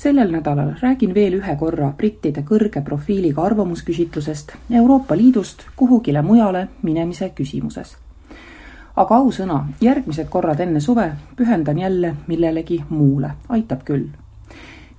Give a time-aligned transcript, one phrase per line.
[0.00, 7.28] sellel nädalal räägin veel ühe korra brittide kõrge profiiliga arvamusküsitlusest Euroopa Liidust kuhugile mujale minemise
[7.36, 7.96] küsimuses.
[8.96, 14.08] aga ausõna, järgmised korrad enne suve pühendan jälle millelegi muule, aitab küll.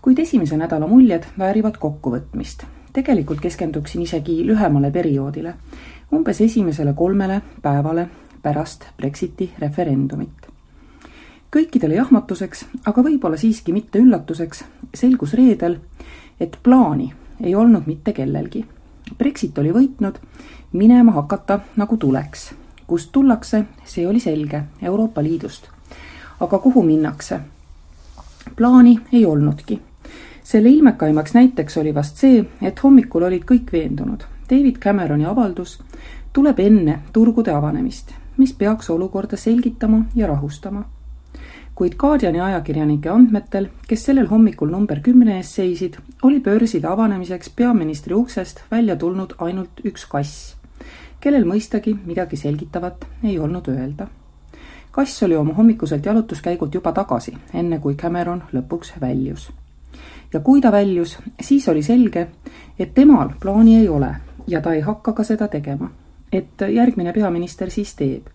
[0.02, 2.64] kuid esimese nädala muljed väärivad kokkuvõtmist.
[2.94, 5.54] tegelikult keskenduksin isegi lühemale perioodile,
[6.14, 8.08] umbes esimesele kolmele päevale
[8.42, 10.51] pärast Brexiti referendumit
[11.52, 14.64] kõikidele jahmatuseks, aga võib-olla siiski mitte üllatuseks,
[14.96, 15.78] selgus reedel,
[16.40, 17.12] et plaani
[17.44, 18.64] ei olnud mitte kellelgi.
[19.18, 20.20] Brexit oli võitnud,
[20.72, 22.54] minema hakata nagu tuleks.
[22.88, 25.68] kust tullakse, see oli selge, Euroopa Liidust.
[26.40, 27.40] aga kuhu minnakse?
[28.56, 29.82] plaani ei olnudki.
[30.44, 34.24] selle ilmekaimaks näiteks oli vast see, et hommikul olid kõik veendunud.
[34.50, 35.80] David Cameroni avaldus
[36.34, 40.84] tuleb enne turgude avanemist, mis peaks olukorda selgitama ja rahustama
[41.76, 48.14] kuid Guardiani ajakirjanike andmetel, kes sellel hommikul number kümne ees seisid, oli börside avanemiseks peaministri
[48.14, 50.56] uksest välja tulnud ainult üks kass,
[51.20, 54.08] kellel mõistagi midagi selgitavat ei olnud öelda.
[54.92, 59.52] kass oli oma hommikuselt jalutuskäigult juba tagasi, enne kui Cameron lõpuks väljus.
[60.34, 62.28] ja kui ta väljus, siis oli selge,
[62.80, 64.16] et temal plaani ei ole
[64.48, 65.92] ja ta ei hakka ka seda tegema.
[66.32, 68.28] et järgmine peaminister siis teeb.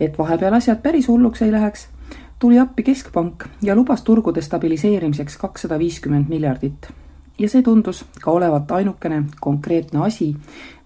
[0.00, 1.88] et vahepeal asjad päris hulluks ei läheks
[2.38, 6.88] tuli appi Keskpank ja lubas turgude stabiliseerimiseks kakssada viiskümmend miljardit.
[7.38, 10.36] ja see tundus ka olevat ainukene konkreetne asi,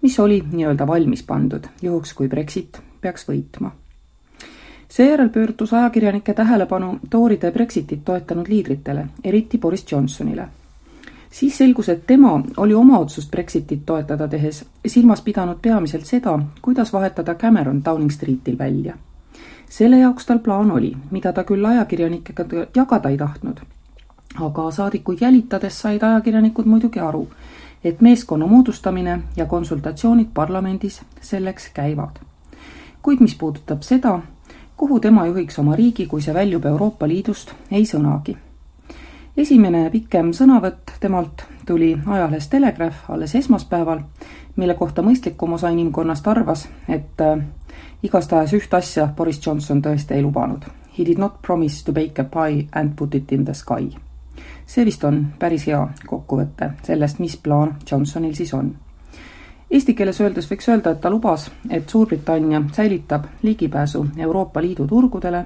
[0.01, 3.71] mis oli nii-öelda valmis pandud, juhuks kui Brexit peaks võitma.
[4.89, 10.47] seejärel pöördus ajakirjanike tähelepanu tooride Brexitit toetanud liidritele, eriti Boris Johnsonile
[11.31, 16.93] siis selgus, et tema oli oma otsust Brexitit toetada tehes silmas pidanud peamiselt seda, kuidas
[16.93, 18.97] vahetada Cameron Downing Streetil välja
[19.69, 23.61] selle jaoks tal plaan oli, mida ta küll ajakirjanikega jagada ei tahtnud.
[24.41, 27.27] aga saadikuid jälitades said ajakirjanikud muidugi aru,
[27.83, 32.19] et meeskonna moodustamine ja konsultatsioonid parlamendis selleks käivad.
[33.01, 34.19] kuid mis puudutab seda,
[34.77, 38.37] kuhu tema juhiks oma riigi, kui see väljub Euroopa Liidust, ei sõnagi.
[39.37, 44.01] Esimene pikem sõnavõtt temalt tuli ajalehes Telegraph alles esmaspäeval,
[44.55, 47.21] mille kohta mõistlikum osa inimkonnast arvas, et
[48.03, 50.65] igastahes üht asja Boris Johnson tõesti ei lubanud.
[50.97, 53.89] He did not promise to bake a pie and put it in the sky.
[54.65, 58.75] see vist on päris hea kokkuvõte sellest, mis plaan Johnsonil siis on.
[59.71, 65.45] Eesti keeles öeldes võiks öelda, et ta lubas, et Suurbritannia säilitab ligipääsu Euroopa Liidu turgudele,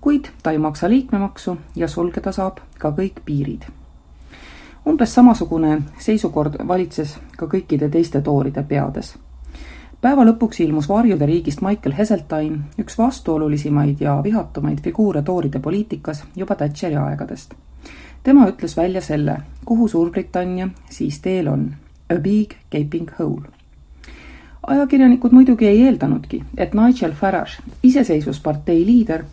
[0.00, 3.62] kuid ta ei maksa liikmemaksu ja sulgeda saab ka kõik piirid.
[4.86, 9.14] umbes samasugune seisukord valitses ka kõikide teiste tooride peades
[10.00, 16.54] päeva lõpuks ilmus varjude riigist Michael Heseltine, üks vastuolulisemaid ja vihatumaid figuure tooride poliitikas juba
[16.54, 17.54] Thatcheri aegadest.
[18.22, 21.74] tema ütles välja selle, kuhu Suurbritannia siis teel on.
[22.10, 23.59] A big gaping hole.
[24.66, 29.24] Ajakirjanikud muidugi ei eeldanudki, et Nigel Farage, iseseisvuspartei liider,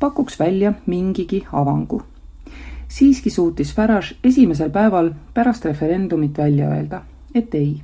[0.00, 2.02] pakuks välja mingigi avangu.
[2.88, 7.02] siiski suutis Farage esimesel päeval pärast referendumit välja öelda,
[7.34, 7.80] et ei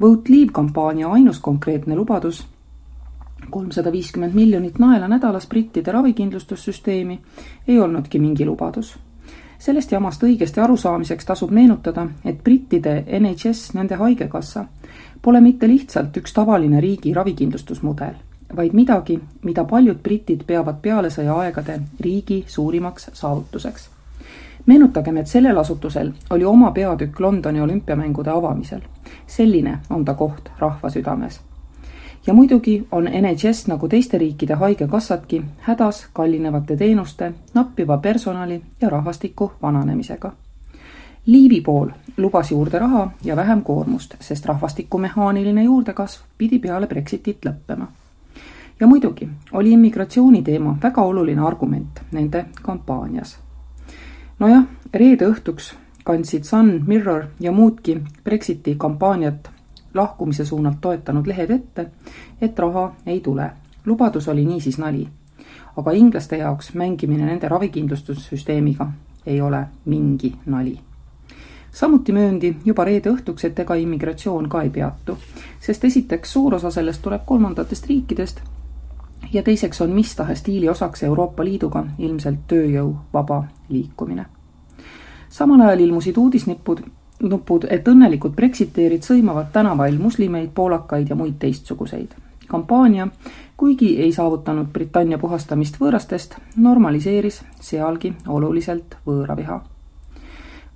[0.00, 2.46] Vote Leave kampaania ainus konkreetne lubadus,
[3.50, 7.20] kolmsada viiskümmend miljonit naela nädalas brittide ravikindlustussüsteemi,
[7.68, 8.98] ei olnudki mingi lubadus.
[9.62, 14.64] Sellest jamast õigesti arusaamiseks tasub meenutada, et brittide NHS, nende haigekassa,
[15.22, 18.18] pole mitte lihtsalt üks tavaline riigi ravikindlustusmudel,
[18.56, 23.90] vaid midagi, mida paljud britid peavad pealesõja aegade riigi suurimaks saavutuseks
[24.66, 28.80] meenutagem, et sellel asutusel oli oma peatükk Londoni olümpiamängude avamisel.
[29.26, 31.40] selline on ta koht rahva südames.
[32.26, 39.52] Ja muidugi on NHS nagu teiste riikide haigekassadki hädas kallinevate teenuste, nappiva personali ja rahvastiku
[39.62, 40.32] vananemisega.
[41.26, 47.46] Liivi pool lubas juurde raha ja vähem koormust, sest rahvastiku mehaaniline juurdekasv pidi peale Brexitit
[47.46, 47.86] lõppema
[48.80, 53.36] ja muidugi oli immigratsiooni teema väga oluline argument nende kampaanias
[54.38, 54.64] nojah,
[54.94, 55.72] reede õhtuks
[56.04, 59.50] kandsid Sun, Mirror ja muudki Brexiti kampaaniat
[59.94, 61.86] lahkumise suunalt toetanud lehed ette,
[62.40, 63.50] et raha ei tule.
[63.84, 65.08] lubadus oli niisiis nali.
[65.76, 68.92] aga inglaste jaoks mängimine nende ravikindlustussüsteemiga
[69.26, 70.78] ei ole mingi nali.
[71.70, 75.18] samuti mööndi juba reede õhtuks, et ega immigratsioon ka ei peatu,
[75.60, 78.42] sest esiteks suur osa sellest tuleb kolmandatest riikidest
[79.32, 84.26] ja teiseks on mis tahes diili osaks Euroopa Liiduga ilmselt tööjõu vaba liikumine.
[85.28, 86.80] samal ajal ilmusid uudisnipud,
[87.22, 92.14] nupud, et õnnelikud Brexiteerid sõimavad tänavail moslemeid, poolakaid ja muid teistsuguseid.
[92.48, 93.08] kampaania,
[93.56, 99.62] kuigi ei saavutanud Britannia puhastamist võõrastest, normaliseeris sealgi oluliselt võõraviha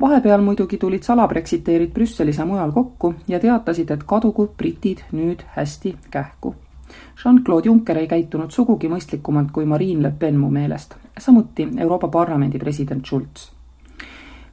[0.00, 5.96] vahepeal muidugi tulid salabrexiteerid Brüsselis ja mujal kokku ja teatasid, et kadugu britid nüüd hästi
[6.10, 6.54] kähku.
[7.24, 12.58] Jean-Claude Juncker ei käitunud sugugi mõistlikumalt kui Marine Le Pen mu meelest, samuti Euroopa Parlamendi
[12.58, 13.55] president Schulz.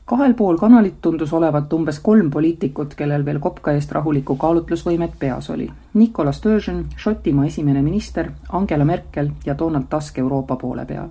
[0.05, 5.49] Kahel pool kanalit tundus olevat umbes kolm poliitikut, kellel veel kopka eest rahulikku kaalutlusvõimet peas
[5.49, 5.69] oli.
[5.93, 11.09] Nicolas Sturgeon, Šotimaa esimene minister, Angela Merkel ja Donald Tusk Euroopa poole peal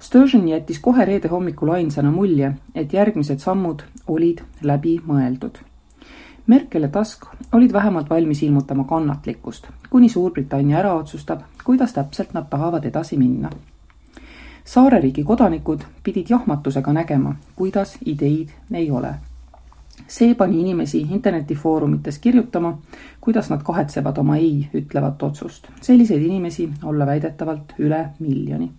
[0.00, 5.58] Sturgeon jättis kohe reede hommikul ainsana mulje, et järgmised sammud olid läbi mõeldud.
[6.46, 12.48] Merkel ja Tusk olid vähemalt valmis ilmutama kannatlikkust, kuni Suurbritannia ära otsustab, kuidas täpselt nad
[12.50, 13.50] tahavad edasi minna.
[14.70, 19.14] Saareriigi kodanikud pidid jahmatusega nägema, kuidas ideid ei ole.
[20.08, 22.78] see pani inimesi internetifoorumites kirjutama,
[23.20, 25.66] kuidas nad kahetsevad oma ei ütlevat otsust.
[25.80, 28.70] selliseid inimesi olla väidetavalt üle miljoni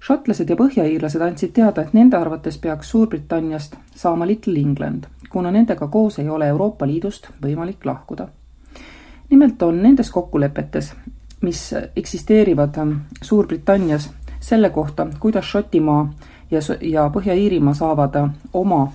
[0.00, 5.88] šotlased ja põhjaiirlased andsid teada, et nende arvates peaks Suurbritanniast saama Little England, kuna nendega
[5.88, 8.28] koos ei ole Euroopa Liidust võimalik lahkuda.
[9.30, 10.92] nimelt on nendes kokkulepetes,
[11.40, 12.76] mis eksisteerivad
[13.22, 14.10] Suurbritannias
[14.44, 16.12] selle kohta, kuidas Šotimaa
[16.50, 18.18] ja, ja Põhja-Iirimaa saavad
[18.52, 18.92] oma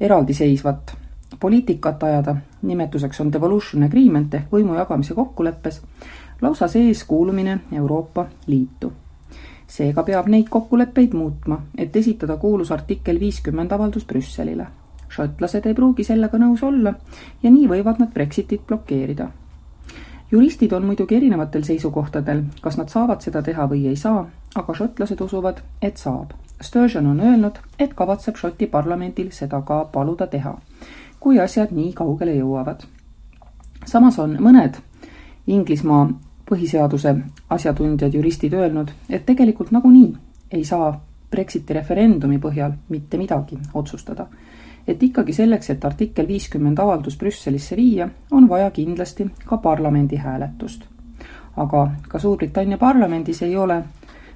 [0.00, 0.96] eraldiseisvat
[1.40, 5.82] poliitikat ajada, nimetuseks on devolution agreement ehk võimu jagamise kokkuleppes,
[6.42, 8.92] lausa sees kuulumine Euroopa Liitu
[9.68, 14.66] seega peab neid kokkuleppeid muutma, et esitada kuulus artikkel viiskümmend avaldus Brüsselile.
[15.08, 16.92] šotlased ei pruugi sellega nõus olla
[17.42, 19.28] ja nii võivad nad Brexitit blokeerida.
[20.30, 25.20] Juristid on muidugi erinevatel seisukohtadel, kas nad saavad seda teha või ei saa, aga šotlased
[25.20, 26.34] usuvad, et saab.
[26.60, 30.56] Sturgeon on öelnud, et kavatseb Šoti parlamendil seda ka paluda teha,
[31.20, 32.82] kui asjad nii kaugele jõuavad.
[33.86, 34.74] samas on mõned
[35.46, 36.08] Inglismaa
[36.50, 37.14] põhiseaduse
[37.50, 40.16] asjatundjad, juristid öelnud, et tegelikult nagunii
[40.50, 44.26] ei saa Brexiti referendumi põhjal mitte midagi otsustada.
[44.88, 50.84] Et ikkagi selleks, et artikkel viiskümmend avaldus Brüsselisse viia, on vaja kindlasti ka parlamendi hääletust.
[51.56, 53.84] aga ka Suurbritannia parlamendis ei ole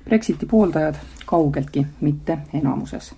[0.05, 0.95] Brexiti pooldajad
[1.27, 3.15] kaugeltki mitte enamuses.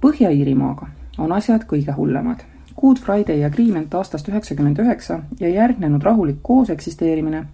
[0.00, 0.86] Põhja-Iirimaaga
[1.18, 2.44] on asjad kõige hullemad
[2.80, 7.46] Good Friday Agreement aastast üheksakümmend üheksa ja järgnenud rahulik kooseksisteerimine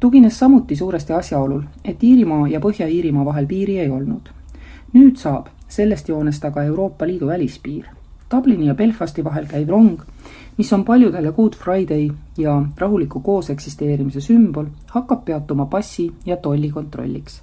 [0.00, 4.28] tugines samuti suuresti asjaolul, et Iirimaa ja Põhja-Iirimaa vahel piiri ei olnud.
[4.92, 7.97] nüüd saab sellest joonest aga Euroopa Liidu välispiir.
[8.30, 10.00] Dublini ja Belfasti vahel käiv rong,
[10.56, 17.42] mis on paljudele Good Friday ja rahuliku kooseksisteerimise sümbol, hakkab peatuma passi ja tollikontrolliks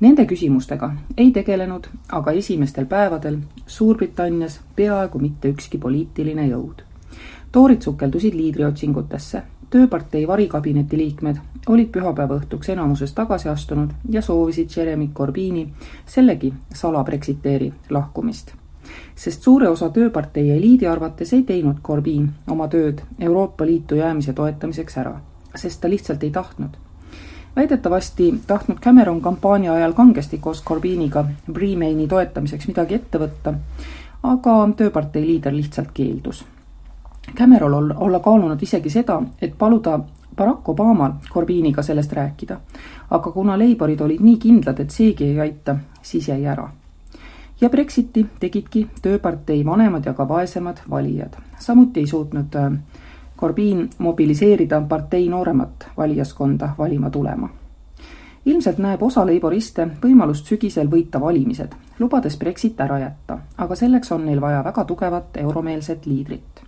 [0.00, 3.36] Nende küsimustega ei tegelenud aga esimestel päevadel
[3.66, 6.82] Suurbritannias peaaegu mitte ükski poliitiline jõud.
[7.52, 11.36] toorid sukeldusid liidriotsingutesse, tööpartei varikabineti liikmed
[11.68, 15.68] olid pühapäeva õhtuks enamuses tagasi astunud ja soovisid Jeremy Corbyni,
[16.06, 18.52] sellegi salabrexiteeri lahkumist.
[19.16, 24.98] Sest suure osa tööpartei eliidi arvates ei teinud Corbyn oma tööd Euroopa Liitu jäämise toetamiseks
[24.98, 25.18] ära,
[25.54, 26.84] sest ta lihtsalt ei tahtnud
[27.56, 31.24] väidetavasti tahtnud Cameron kampaania ajal kangesti koos Corbyniga
[31.54, 33.54] Remaini toetamiseks midagi ette võtta,
[34.22, 36.44] aga tööpartei liider lihtsalt keeldus.
[37.36, 39.98] Cameron ol-, olla kaalunud isegi seda, et paluda
[40.36, 42.60] Barack Obamal Corbyniga sellest rääkida,
[43.10, 46.68] aga kuna Labourid olid nii kindlad, et seegi ei aita, siis jäi ära.
[47.60, 51.36] Ja Brexiti tegidki tööpartei vanemad ja ka vaesemad valijad.
[51.58, 52.72] samuti ei suutnud äh,
[53.36, 57.48] Corbyn mobiliseerida partei nooremat valijaskonda valima tulema.
[58.46, 64.24] ilmselt näeb osa leiboriste võimalust sügisel võita valimised, lubades Brexit ära jätta, aga selleks on
[64.26, 66.62] neil vaja väga tugevat euromeelset liidrit.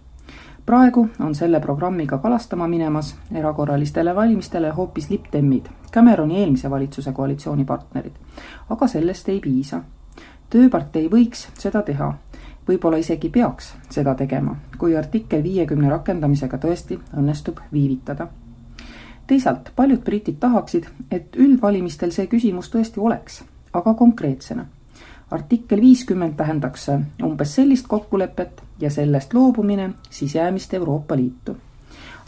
[0.66, 8.12] praegu on selle programmiga kalastama minemas erakorralistele valimistele hoopis Lib-Demid, Cameroni eelmise valitsuse koalitsioonipartnerid.
[8.70, 9.82] aga sellest ei piisa.
[10.50, 12.14] Tööpartei võiks seda teha
[12.68, 18.28] võib-olla isegi peaks seda tegema, kui artikkel viiekümne rakendamisega tõesti õnnestub viivitada.
[19.26, 24.66] teisalt, paljud britid tahaksid, et üldvalimistel see küsimus tõesti oleks, aga konkreetsena.
[25.30, 26.88] artikkel viiskümmend tähendaks
[27.22, 31.56] umbes sellist kokkulepet ja sellest loobumine siis jäämist Euroopa Liitu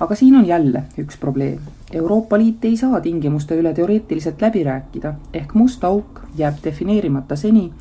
[0.01, 1.59] aga siin on jälle üks probleem.
[1.93, 7.73] Euroopa Liit ei saa tingimuste üle teoreetiliselt läbi rääkida, ehk must auk jääb defineerimata seni,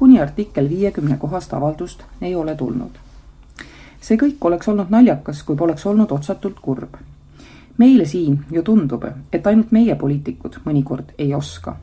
[0.00, 2.90] kuni artikkel viiekümne kohast avaldust ei ole tulnud.
[4.00, 6.94] see kõik oleks olnud naljakas, kui poleks olnud otsatult kurb.
[7.78, 11.76] meile siin ju tundub, et ainult meie poliitikud mõnikord ei oska.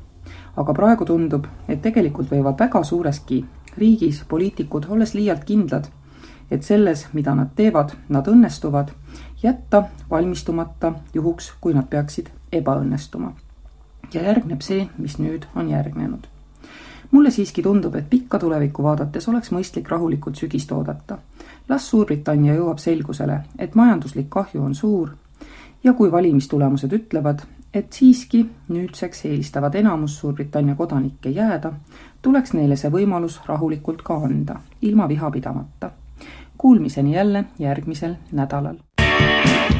[0.55, 3.45] aga praegu tundub, et tegelikult võivad väga suureski
[3.77, 5.85] riigis poliitikud, olles liialt kindlad,
[6.51, 8.89] et selles, mida nad teevad, nad õnnestuvad,
[9.43, 13.31] jätta valmistumata juhuks, kui nad peaksid ebaõnnestuma.
[14.13, 16.27] ja järgneb see, mis nüüd on järgnenud.
[17.11, 21.17] Mulle siiski tundub, et pikka tulevikku vaadates oleks mõistlik rahulikult sügist oodata.
[21.69, 25.09] las Suurbritannia jõuab selgusele, et majanduslik kahju on suur
[25.83, 27.39] ja kui valimistulemused ütlevad,
[27.73, 31.73] et siiski nüüdseks eelistavad enamus Suurbritannia kodanikke jääda,
[32.21, 35.91] tuleks neile see võimalus rahulikult ka anda, ilma viha pidamata.
[36.57, 38.75] Kuulmiseni jälle järgmisel nädalal.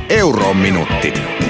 [0.10, 1.47] eurominutid